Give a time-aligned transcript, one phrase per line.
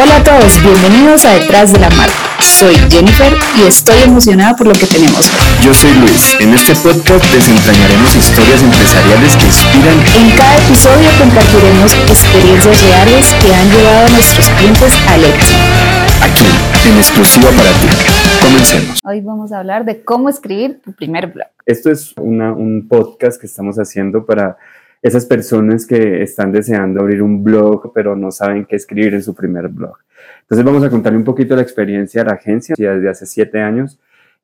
[0.00, 2.14] Hola a todos, bienvenidos a Detrás de la Marca.
[2.38, 5.66] Soy Jennifer y estoy emocionada por lo que tenemos hoy.
[5.66, 6.36] Yo soy Luis.
[6.38, 9.98] En este podcast desentrañaremos historias empresariales que inspiran.
[10.14, 15.58] En cada episodio compartiremos experiencias reales que han llevado a nuestros clientes al éxito.
[16.22, 16.46] Aquí,
[16.88, 17.88] en exclusiva para ti.
[18.40, 19.00] Comencemos.
[19.02, 21.48] Hoy vamos a hablar de cómo escribir tu primer blog.
[21.66, 24.58] Esto es una, un podcast que estamos haciendo para
[25.02, 29.34] esas personas que están deseando abrir un blog, pero no saben qué escribir en su
[29.34, 29.96] primer blog.
[30.42, 32.74] Entonces vamos a contarle un poquito la experiencia de la agencia.
[32.76, 33.98] Desde hace siete años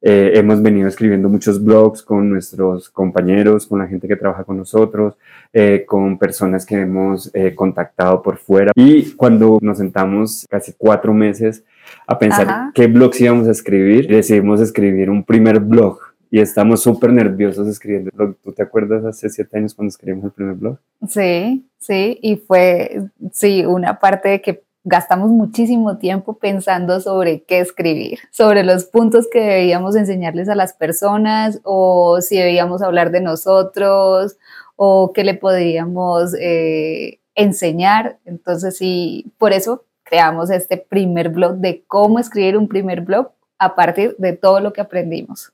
[0.07, 4.59] eh, hemos venido escribiendo muchos blogs con nuestros compañeros, con la gente que trabaja con
[4.59, 5.15] nosotros,
[5.51, 8.73] eh, con personas que hemos eh, contactado por fuera.
[8.77, 11.65] Y cuando nos sentamos casi cuatro meses
[12.07, 16.01] a pensar qué blogs íbamos a escribir, decidimos escribir un primer blog
[16.34, 18.11] y estamos súper nerviosos escribiendo.
[18.42, 20.79] ¿Tú te acuerdas hace siete años cuando escribimos el primer blog?
[21.09, 27.61] Sí, sí, y fue, sí, una parte de que gastamos muchísimo tiempo pensando sobre qué
[27.61, 33.20] escribir, sobre los puntos que debíamos enseñarles a las personas o si debíamos hablar de
[33.20, 34.37] nosotros
[34.75, 38.19] o qué le podíamos eh, enseñar.
[38.25, 43.77] Entonces, sí, por eso creamos este primer blog de cómo escribir un primer blog a
[43.77, 45.53] partir de todo lo que aprendimos.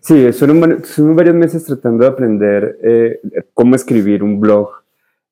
[0.00, 3.20] Sí, estuvimos varios meses tratando de aprender eh,
[3.54, 4.70] cómo escribir un blog,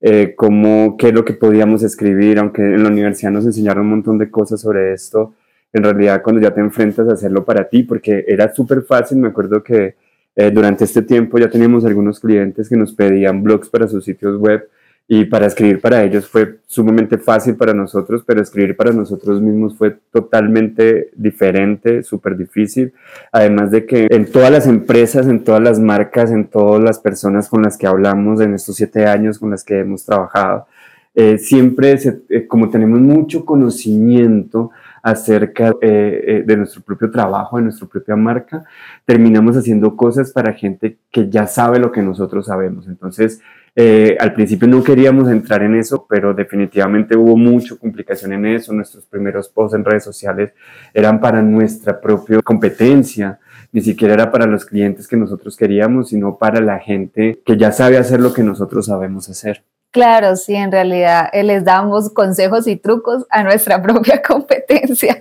[0.00, 3.90] eh, cómo, qué es lo que podíamos escribir, aunque en la universidad nos enseñaron un
[3.90, 5.34] montón de cosas sobre esto.
[5.72, 9.28] En realidad, cuando ya te enfrentas a hacerlo para ti, porque era súper fácil, me
[9.28, 9.94] acuerdo que
[10.36, 14.38] eh, durante este tiempo ya teníamos algunos clientes que nos pedían blogs para sus sitios
[14.38, 14.68] web
[15.06, 19.76] y para escribir para ellos fue sumamente fácil para nosotros, pero escribir para nosotros mismos
[19.76, 22.94] fue totalmente diferente, súper difícil.
[23.30, 27.50] Además de que en todas las empresas, en todas las marcas, en todas las personas
[27.50, 30.66] con las que hablamos en estos siete años con las que hemos trabajado,
[31.14, 31.96] eh, siempre,
[32.30, 34.70] eh, como tenemos mucho conocimiento
[35.02, 38.64] acerca eh, de nuestro propio trabajo, de nuestra propia marca,
[39.04, 42.88] terminamos haciendo cosas para gente que ya sabe lo que nosotros sabemos.
[42.88, 43.42] Entonces,
[43.76, 48.72] eh, al principio no queríamos entrar en eso, pero definitivamente hubo mucha complicación en eso.
[48.72, 50.52] Nuestros primeros posts en redes sociales
[50.92, 53.40] eran para nuestra propia competencia,
[53.72, 57.72] ni siquiera era para los clientes que nosotros queríamos, sino para la gente que ya
[57.72, 59.64] sabe hacer lo que nosotros sabemos hacer.
[59.90, 65.20] Claro, sí, en realidad eh, les damos consejos y trucos a nuestra propia competencia.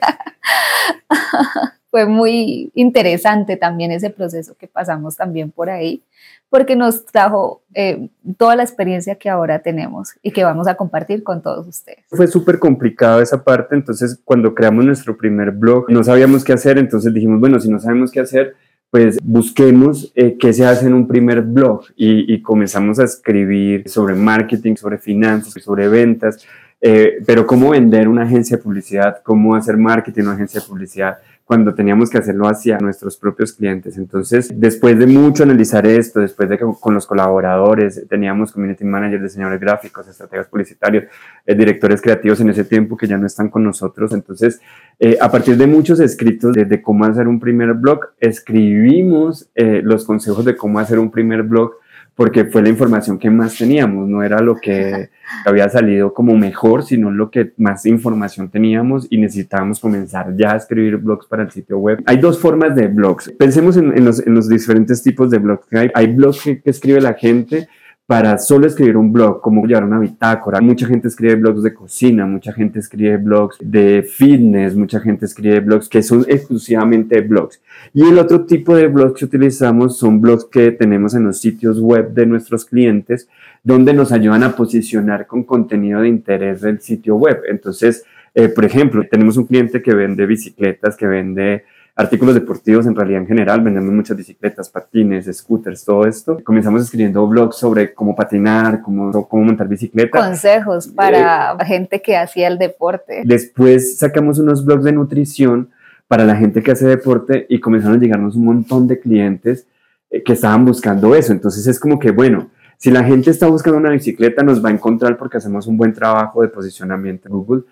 [1.93, 6.01] Fue muy interesante también ese proceso que pasamos también por ahí
[6.49, 11.21] porque nos trajo eh, toda la experiencia que ahora tenemos y que vamos a compartir
[11.21, 11.99] con todos ustedes.
[12.09, 16.79] Fue súper complicado esa parte, entonces cuando creamos nuestro primer blog no sabíamos qué hacer,
[16.79, 18.55] entonces dijimos, bueno, si no sabemos qué hacer,
[18.89, 23.87] pues busquemos eh, qué se hace en un primer blog y, y, comenzamos a escribir
[23.87, 26.43] sobre marketing, sobre finanzas, sobre ventas,
[26.85, 31.17] eh, pero cómo vender una agencia de publicidad, cómo hacer marketing una agencia de publicidad
[31.45, 33.97] cuando teníamos que hacerlo hacia nuestros propios clientes.
[33.97, 39.23] Entonces, después de mucho analizar esto, después de que con los colaboradores teníamos community managers,
[39.23, 41.05] diseñadores gráficos, estrategas publicitarios,
[41.45, 44.13] eh, directores creativos en ese tiempo que ya no están con nosotros.
[44.13, 44.61] Entonces,
[44.99, 50.05] eh, a partir de muchos escritos de, cómo hacer un primer blog, escribimos eh, los
[50.05, 51.73] consejos de cómo hacer un primer blog
[52.15, 55.09] porque fue la información que más teníamos, no era lo que
[55.45, 60.57] había salido como mejor, sino lo que más información teníamos y necesitábamos comenzar ya a
[60.57, 62.03] escribir blogs para el sitio web.
[62.05, 63.31] Hay dos formas de blogs.
[63.31, 65.91] Pensemos en, los, diferentes tipos de blogs que hay.
[65.95, 67.67] Hay blogs que escribe la gente
[68.05, 70.59] para solo escribir un blog, como llevar una bitácora.
[70.59, 75.61] Mucha gente escribe blogs de cocina, mucha gente escribe blogs de fitness, mucha gente escribe
[75.61, 77.61] blogs que son exclusivamente blogs.
[77.93, 81.79] Y el otro tipo de blogs que utilizamos son blogs que tenemos en los sitios
[81.79, 83.29] web de nuestros clientes,
[83.63, 87.43] donde nos ayudan a posicionar con contenido de interés del sitio web.
[87.49, 88.03] Entonces,
[88.35, 91.63] eh, por ejemplo, tenemos un cliente que vende bicicletas, que vende
[91.95, 96.39] artículos deportivos en realidad en general, vendemos muchas bicicletas, patines, scooters, todo esto.
[96.43, 100.19] Comenzamos escribiendo blogs sobre cómo patinar, cómo, cómo montar bicicleta.
[100.19, 103.21] Consejos para eh, gente que hacía el deporte.
[103.25, 105.69] Después sacamos unos blogs de nutrición
[106.07, 109.67] para la gente que hace deporte y comenzaron a llegarnos un montón de clientes
[110.09, 111.31] eh, que estaban buscando eso.
[111.31, 114.73] Entonces es como que, bueno, si la gente está buscando una bicicleta, nos va a
[114.73, 117.63] encontrar porque hacemos un buen trabajo de posicionamiento en Google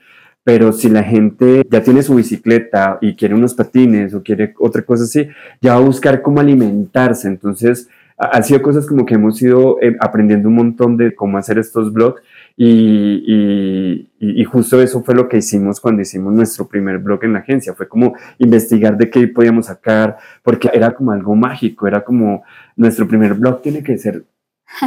[0.43, 4.81] pero si la gente ya tiene su bicicleta y quiere unos patines o quiere otra
[4.81, 5.27] cosa así,
[5.61, 7.27] ya va a buscar cómo alimentarse.
[7.27, 11.57] Entonces, ha sido cosas como que hemos ido eh, aprendiendo un montón de cómo hacer
[11.57, 12.21] estos blogs
[12.55, 17.39] y, y, justo eso fue lo que hicimos cuando hicimos nuestro primer blog en la
[17.39, 17.73] agencia.
[17.73, 22.43] Fue como investigar de qué podíamos sacar, porque era como algo mágico, era como
[22.75, 24.23] nuestro primer blog tiene que ser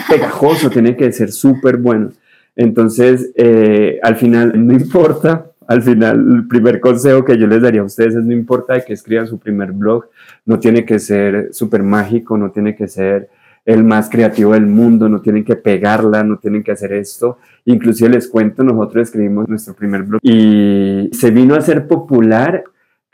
[0.09, 2.13] pegajoso, tiene que ser súper bueno.
[2.57, 7.81] Entonces, eh, al final, no importa, Al final, el primer consejo que yo les daría
[7.81, 10.05] a ustedes es no importa que escriban su primer blog,
[10.45, 13.31] no tiene que ser súper mágico, no tiene que ser
[13.65, 17.39] el más creativo del mundo, no tienen que pegarla, no tienen que hacer esto.
[17.65, 22.65] Inclusive les cuento, nosotros escribimos nuestro primer blog y se vino a ser popular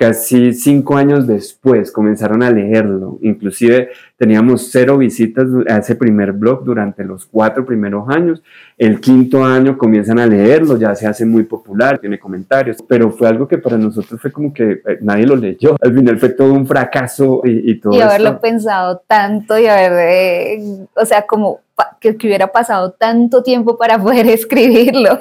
[0.00, 3.18] casi cinco años después comenzaron a leerlo.
[3.20, 3.90] Inclusive
[4.20, 8.42] teníamos cero visitas a ese primer blog durante los cuatro primeros años.
[8.76, 13.28] El quinto año comienzan a leerlo, ya se hace muy popular, tiene comentarios, pero fue
[13.28, 15.74] algo que para nosotros fue como que eh, nadie lo leyó.
[15.80, 17.96] Al final fue todo un fracaso y, todo.
[17.96, 21.60] Y haberlo pensado tanto y haber, eh, o sea, como
[21.98, 25.18] que, hubiera pasado tanto tiempo para poder escribirlo,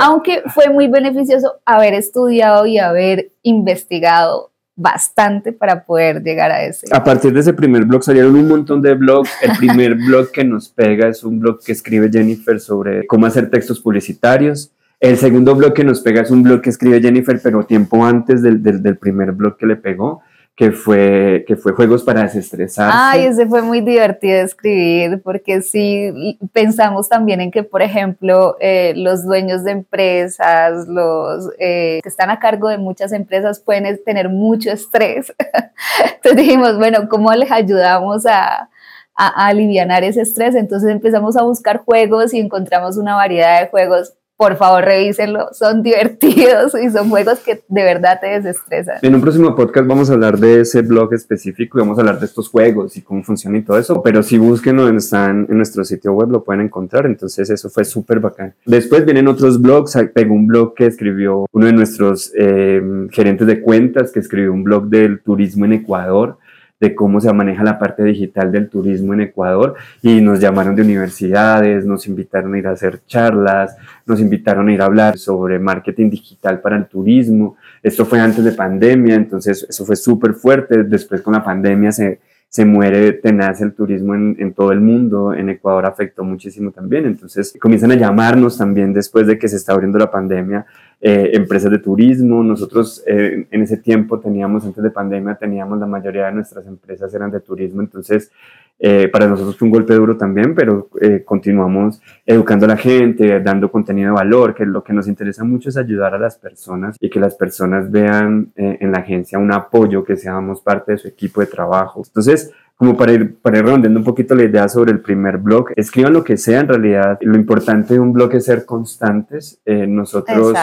[0.00, 4.49] aunque fue muy beneficioso haber estudiado y haber investigado
[4.80, 6.86] bastante para poder llegar a ese.
[6.90, 9.30] A partir de ese primer blog salieron un montón de blogs.
[9.42, 13.50] El primer blog que nos pega es un blog que escribe Jennifer sobre cómo hacer
[13.50, 14.72] textos publicitarios.
[14.98, 18.42] El segundo blog que nos pega es un blog que escribe Jennifer, pero tiempo antes
[18.42, 20.22] del, del, del primer blog que le pegó
[20.56, 22.94] que fue, que fue Juegos para desestresarse.
[22.94, 28.92] Ay, ese fue muy divertido escribir, porque sí pensamos también en que, por ejemplo, eh,
[28.94, 34.28] los dueños de empresas, los eh, que están a cargo de muchas empresas pueden tener
[34.28, 35.32] mucho estrés.
[36.16, 38.68] Entonces dijimos, bueno, ¿cómo les ayudamos a,
[39.14, 40.54] a aliviar ese estrés?
[40.54, 45.82] Entonces empezamos a buscar juegos y encontramos una variedad de juegos por favor revísenlo, son
[45.82, 48.96] divertidos y son juegos que de verdad te desestresan.
[49.02, 52.18] En un próximo podcast vamos a hablar de ese blog específico y vamos a hablar
[52.18, 55.84] de estos juegos y cómo funciona y todo eso, pero si búsquenlo, están en nuestro
[55.84, 58.54] sitio web, lo pueden encontrar, entonces eso fue súper bacán.
[58.64, 63.60] Después vienen otros blogs, pegó un blog que escribió uno de nuestros eh, gerentes de
[63.60, 66.38] cuentas, que escribió un blog del turismo en Ecuador,
[66.80, 70.82] de cómo se maneja la parte digital del turismo en Ecuador y nos llamaron de
[70.82, 75.58] universidades, nos invitaron a ir a hacer charlas, nos invitaron a ir a hablar sobre
[75.58, 77.56] marketing digital para el turismo.
[77.82, 80.82] Esto fue antes de pandemia, entonces eso fue súper fuerte.
[80.84, 82.20] Después con la pandemia se,
[82.50, 87.06] se muere tenaz el turismo en, en, todo el mundo, en Ecuador afectó muchísimo también,
[87.06, 90.66] entonces comienzan a llamarnos también después de que se está abriendo la pandemia
[91.02, 92.42] eh, empresas de turismo.
[92.42, 97.14] Nosotros eh, en ese tiempo teníamos, antes de pandemia, teníamos la mayoría de nuestras empresas
[97.14, 98.30] eran de turismo, entonces
[98.80, 100.88] eh, para nosotros fue un golpe duro también, pero
[101.24, 105.68] continuamos educando a la gente, dando contenido de valor, que lo que nos interesa mucho
[105.68, 110.04] es ayudar a las personas y que las personas vean en la agencia un apoyo,
[110.04, 112.02] que seamos parte de su equipo de trabajo.
[112.04, 115.66] Entonces, como para ir, para ir redondeando un poquito la idea sobre el primer blog,
[115.76, 117.18] escriban lo que sea en realidad.
[117.20, 119.60] Lo importante de un blog es ser constantes.
[119.66, 120.56] Eh, nosotros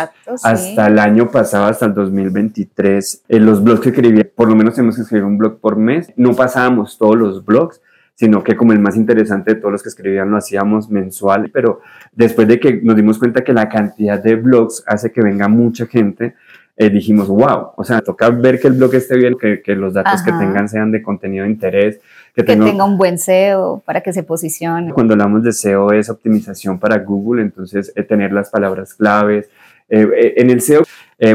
[0.43, 4.73] hasta el año pasado, hasta el 2023, en los blogs que escribí, por lo menos
[4.73, 6.11] tenemos que escribir un blog por mes.
[6.15, 7.83] No pasábamos todos los blogs,
[8.17, 11.81] sino que como el más interesante de todos los que escribían lo hacíamos mensual, pero
[12.13, 15.85] después de que nos dimos cuenta que la cantidad de blogs hace que venga mucha
[15.85, 16.33] gente,
[16.75, 19.93] eh, dijimos, wow, o sea, toca ver que el blog esté bien, que, que los
[19.93, 21.99] datos que tengan sean de contenido de interés.
[22.35, 24.93] Que, tenga, un buen SEO para que se posicione.
[24.93, 29.49] Cuando hablamos de SEO es optimización para Google, entonces eh, tener las palabras claves.
[29.89, 30.83] Eh, en el SEO,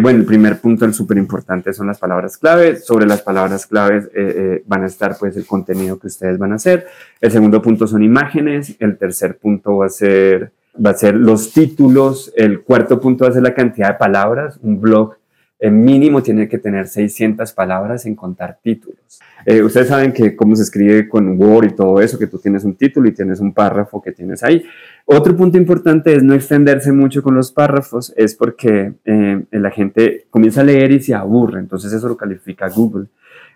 [0.01, 2.85] bueno, el primer punto, el súper importante, son las palabras claves.
[2.85, 4.09] Sobre las palabras claves
[4.65, 6.87] van a estar pues el contenido que ustedes van a hacer.
[7.21, 8.77] El segundo punto son imágenes.
[8.79, 13.31] El tercer punto va a ser va a ser los títulos, el cuarto punto va
[13.31, 15.17] a ser la cantidad de palabras, un blog
[15.63, 19.21] el mínimo tiene que tener 600 palabras en contar títulos.
[19.47, 22.65] Eh, ustedes saben que cómo se escribe con Word y todo eso, que tú tienes
[22.65, 24.65] un título y tienes un párrafo que tienes ahí.
[25.05, 30.27] Otro punto importante es no extenderse mucho con los párrafos, es porque eh, la gente
[30.31, 33.07] comienza a leer y se aburre, entonces eso lo califica Google.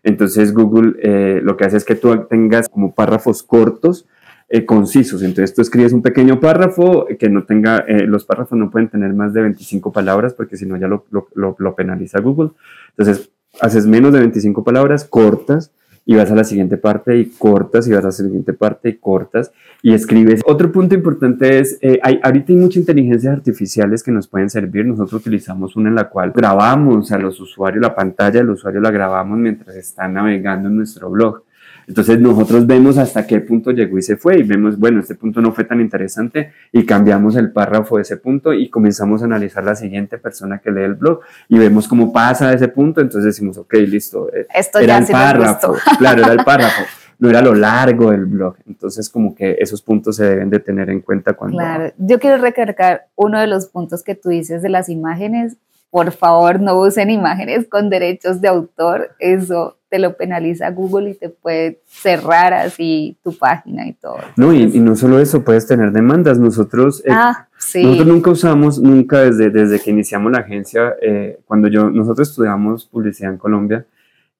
[0.05, 4.07] Entonces Google eh, lo que hace es que tú tengas como párrafos cortos
[4.49, 5.23] eh, concisos.
[5.23, 9.13] Entonces tú escribes un pequeño párrafo que no tenga, eh, los párrafos no pueden tener
[9.13, 12.51] más de 25 palabras porque si no ya lo, lo, lo, penaliza Google.
[12.97, 15.73] Entonces haces menos de 25 palabras cortas
[16.05, 18.97] y vas a la siguiente parte y cortas y vas a la siguiente parte y
[18.99, 19.51] cortas
[19.83, 20.43] y escribes.
[20.47, 24.87] Otro punto importante es, eh, hay, ahorita hay muchas inteligencias artificiales que nos pueden servir.
[24.87, 28.93] Nosotros utilizamos una en la cual grabamos a los usuarios, la pantalla del usuario la
[28.93, 31.43] grabamos mientras está navegando en nuestro blog.
[31.87, 35.41] Entonces nosotros vemos hasta qué punto llegó y se fue y vemos, bueno, este punto
[35.41, 39.65] no fue tan interesante y cambiamos el párrafo de ese punto y comenzamos a analizar
[39.65, 43.57] la siguiente persona que lee el blog y vemos cómo pasa ese punto, entonces decimos,
[43.57, 46.83] ok, listo, eh, Esto era el párrafo, claro, era el párrafo.
[47.19, 48.57] no era lo largo del blog.
[48.67, 51.57] Entonces, como que esos puntos se deben de tener en cuenta cuando...
[51.57, 55.57] Claro, yo quiero recargar uno de los puntos que tú dices de las imágenes.
[55.91, 59.11] Por favor, no usen imágenes con derechos de autor.
[59.19, 64.19] Eso te lo penaliza Google y te puede cerrar así tu página y todo.
[64.37, 66.39] No, y, no solo eso, puedes tener demandas.
[66.39, 71.69] Nosotros, eh, ah, Nosotros nunca usamos, nunca desde, desde que iniciamos la agencia, eh, cuando
[71.69, 73.87] yo, nosotros estudiamos publicidad en Colombia,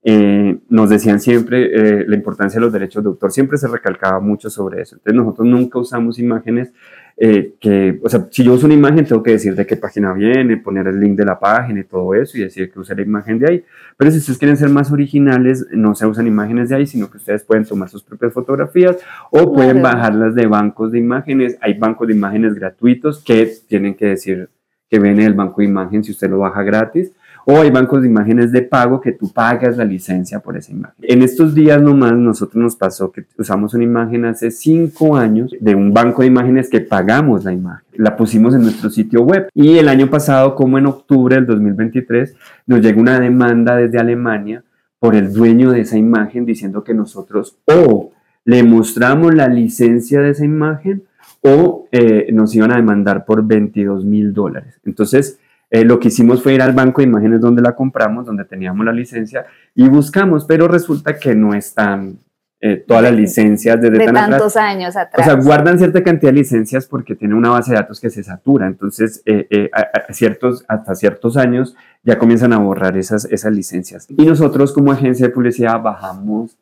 [0.09, 4.21] eh, nos decían siempre eh, la importancia de los derechos de autor, siempre se recalcaba
[4.21, 4.95] mucho sobre eso.
[4.95, 6.73] Entonces nosotros nunca usamos imágenes
[7.19, 10.13] eh, que, o sea, si yo uso una imagen tengo que decir de qué página
[10.13, 13.03] viene, poner el link de la página y todo eso y decir que use la
[13.03, 13.65] imagen de ahí.
[13.97, 17.17] Pero si ustedes quieren ser más originales, no se usan imágenes de ahí, sino que
[17.17, 18.99] ustedes pueden tomar sus propias fotografías
[19.31, 21.57] o pueden bajarlas de bancos de imágenes.
[21.63, 24.51] Hay bancos de imágenes gratuitos que tienen que decir
[24.91, 27.13] que viene el banco de imagen si usted lo baja gratis
[27.49, 30.97] o hay bancos de imágenes de pago que tú pagas la licencia por esa imagen.
[31.01, 35.77] En estos días nomás nosotros nos pasó que usamos una imagen hace cinco años de
[35.77, 37.87] un banco de imágenes que pagamos la imagen.
[37.95, 42.35] La pusimos en nuestro sitio web y el año pasado, como en octubre del 2023,
[42.67, 44.65] nos llegó una demanda desde Alemania
[44.99, 48.11] por el dueño de esa imagen diciendo que nosotros o
[48.45, 51.05] le mostramos la licencia de esa imagen
[51.43, 54.81] o eh, nos iban a demandar por 22 mil dólares.
[54.85, 55.39] Entonces,
[55.71, 58.87] eh, lo que hicimos fue ir al banco de imágenes donde la compramos, donde teníamos
[58.87, 62.19] la licencia, y buscamos, pero resulta que no están
[62.61, 65.27] eh, todas las licencias desde de tantos años atrás.
[65.27, 68.23] O sea, guardan cierta cantidad de licencias porque tienen una base de datos que se
[68.23, 68.67] satura.
[68.69, 69.71] Entonces, eh,
[70.11, 74.07] ciertos, hasta ciertos años ya comienzan a borrar esas, esas licencias.
[74.09, 76.57] Y nosotros como agencia de publicidad bajamos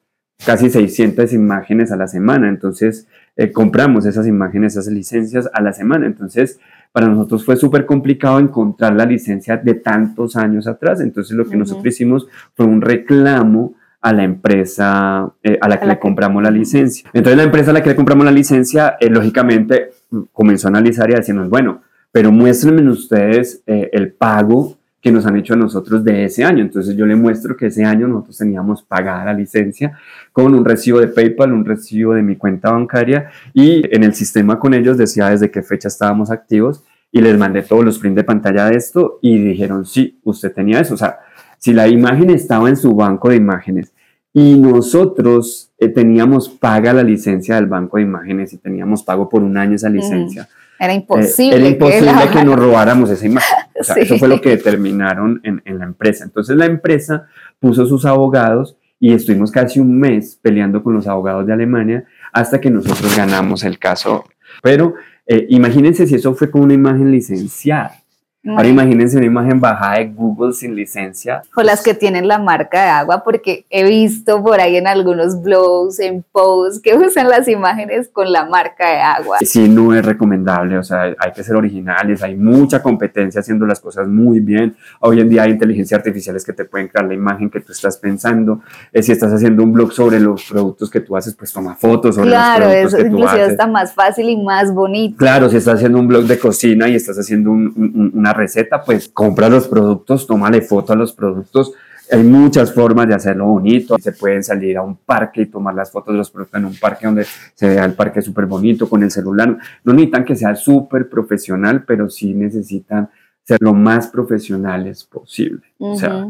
[0.44, 2.48] casi 600 imágenes a la semana.
[2.48, 3.06] Entonces,
[3.52, 6.06] compramos esas imágenes, esas licencias a la semana.
[6.06, 6.58] Entonces,
[6.94, 11.00] para nosotros fue súper complicado encontrar la licencia de tantos años atrás.
[11.00, 15.86] Entonces lo que nosotros hicimos fue un reclamo a la empresa eh, a la que
[15.86, 17.10] le compramos la licencia.
[17.12, 19.90] Entonces la empresa a la que le compramos la licencia, eh, lógicamente,
[20.30, 21.82] comenzó a analizar y a decirnos, bueno,
[22.12, 26.62] pero muéstrenme ustedes eh, el pago que nos han hecho a nosotros de ese año.
[26.62, 29.98] Entonces yo le muestro que ese año nosotros teníamos pagada la licencia
[30.32, 34.58] con un recibo de PayPal, un recibo de mi cuenta bancaria y en el sistema
[34.58, 38.24] con ellos decía desde qué fecha estábamos activos y les mandé todos los prints de
[38.24, 40.94] pantalla de esto y dijeron, sí, usted tenía eso.
[40.94, 41.18] O sea,
[41.58, 43.92] si la imagen estaba en su banco de imágenes
[44.32, 49.42] y nosotros eh, teníamos paga la licencia del banco de imágenes y teníamos pago por
[49.42, 50.48] un año esa licencia.
[50.84, 51.56] Era imposible.
[51.56, 53.56] era imposible que, nos robáramos esa imagen.
[53.78, 56.24] O sea, Eso fue lo que determinaron en, en, la empresa.
[56.24, 57.26] Entonces la empresa
[57.58, 62.60] puso sus abogados y estuvimos casi un mes peleando con los abogados de Alemania hasta
[62.60, 64.24] que nosotros ganamos el caso.
[64.62, 64.94] Pero
[65.26, 68.03] eh, imagínense si eso fue con una imagen licenciada.
[68.46, 71.42] Ahora imagínense una imagen bajada de Google sin licencia.
[71.56, 75.42] O las que tienen la marca de agua, porque he visto por ahí en algunos
[75.42, 79.38] blogs, en posts, que usan las imágenes con la marca de agua.
[79.40, 83.80] Sí, no es recomendable, o sea, hay que ser originales, hay mucha competencia haciendo las
[83.80, 84.76] cosas muy bien.
[85.00, 87.96] Hoy en día hay inteligencia artificiales que te pueden crear la imagen que tú estás
[87.96, 88.60] pensando.
[88.92, 92.16] Eh, si estás haciendo un blog sobre los productos que tú haces, pues toma fotos
[92.16, 93.48] sobre claro, los productos que tú haces.
[93.52, 95.16] está más fácil y más bonito.
[95.16, 99.48] Claro, si estás haciendo un blog de cocina y estás haciendo una receta, pues compra
[99.48, 101.72] los productos, tómale foto a los productos.
[102.10, 103.96] Hay muchas formas de hacerlo bonito.
[103.98, 106.76] Se pueden salir a un parque y tomar las fotos de los productos en un
[106.76, 109.56] parque donde se vea el parque súper bonito con el celular.
[109.84, 113.08] No necesitan que sea súper profesional, pero sí necesitan
[113.42, 115.62] ser lo más profesionales posible.
[115.78, 116.26] O sea,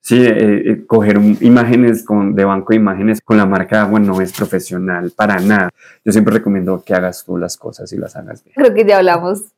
[0.00, 4.20] sí, eh, eh, coger imágenes con, de banco de imágenes con la marca agua no
[4.20, 5.70] es profesional para nada.
[6.04, 8.54] Yo siempre recomiendo que hagas tú las cosas y las hagas bien.
[8.56, 9.52] Creo que ya hablamos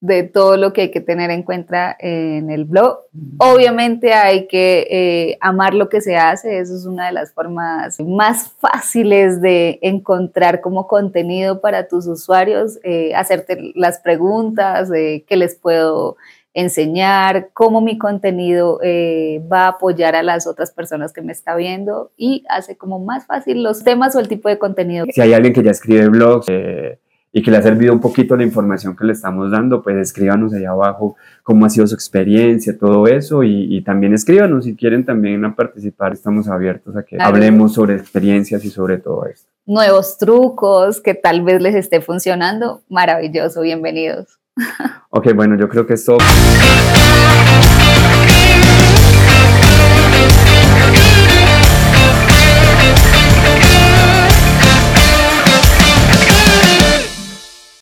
[0.00, 3.00] de todo lo que hay que tener en cuenta en el blog.
[3.38, 7.98] Obviamente hay que eh, amar lo que se hace, eso es una de las formas
[8.00, 15.36] más fáciles de encontrar como contenido para tus usuarios, eh, hacerte las preguntas de qué
[15.36, 16.16] les puedo
[16.54, 21.56] enseñar, cómo mi contenido eh, va a apoyar a las otras personas que me está
[21.56, 25.06] viendo y hace como más fácil los temas o el tipo de contenido.
[25.12, 26.46] Si hay alguien que ya escribe blogs,
[27.32, 30.54] y que le ha servido un poquito la información que le estamos dando, pues escríbanos
[30.54, 35.44] allá abajo cómo ha sido su experiencia, todo eso, y, también escríbanos si quieren también
[35.44, 39.48] a participar, estamos abiertos a que hablemos sobre experiencias y sobre todo esto.
[39.66, 44.38] Nuevos trucos que tal vez les esté funcionando, maravilloso, bienvenidos.
[45.10, 46.18] Ok, bueno, yo creo que esto...